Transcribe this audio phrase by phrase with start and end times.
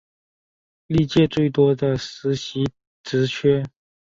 [0.87, 2.65] 历届最多的实习
[3.03, 3.63] 职缺